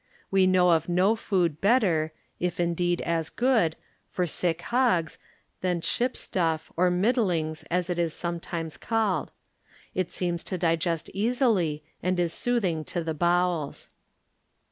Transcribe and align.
We 0.31 0.47
know 0.47 0.71
of 0.71 0.89
no 0.89 1.15
food 1.15 1.61
better, 1.61 2.11
if 2.39 2.59
indeed 2.59 3.01
as 3.01 3.29
good, 3.29 3.75
for 4.09 4.25
sick 4.25 4.63
hogs 4.63 5.19
than 5.61 5.81
ship 5.81 6.15
^uff, 6.15 6.71
or 6.75 6.89
middlings 6.89 7.63
as 7.69 7.87
it 7.87 7.99
is 7.99 8.11
sometimes 8.11 8.77
called; 8.77 9.31
it 9.93 10.09
seems 10.09 10.43
to 10.45 10.57
digest 10.57 11.11
easily 11.13 11.83
and 12.01 12.19
is 12.19 12.33
jDothing 12.33 12.83
to 12.87 13.03
the 13.03 13.13
bowels. 13.13 13.91